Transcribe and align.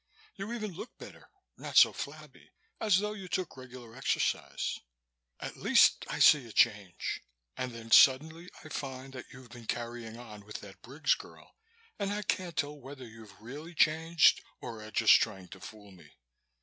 You 0.35 0.51
even 0.51 0.71
look 0.73 0.97
better, 0.97 1.29
not 1.57 1.77
so 1.77 1.93
flabby, 1.93 2.49
as 2.79 2.97
though 2.97 3.13
you 3.13 3.27
took 3.27 3.55
regular 3.55 3.95
exercise. 3.95 4.79
At 5.39 5.57
least 5.57 6.05
I 6.09 6.17
see 6.17 6.47
a 6.47 6.51
change, 6.51 7.21
and 7.55 7.71
then 7.71 7.91
suddenly 7.91 8.49
I 8.63 8.69
find 8.69 9.13
that 9.13 9.27
you've 9.31 9.49
been 9.51 9.67
carrying 9.67 10.17
on 10.17 10.43
with 10.43 10.59
that 10.61 10.81
Briggs 10.81 11.13
girl 11.13 11.55
and 11.99 12.11
I 12.11 12.23
can't 12.23 12.57
tell 12.57 12.79
whether 12.79 13.05
you've 13.05 13.39
really 13.39 13.75
changed 13.75 14.41
or 14.59 14.81
are 14.81 14.89
just 14.89 15.21
trying 15.21 15.49
to 15.49 15.59
fool 15.59 15.91
me. 15.91 16.09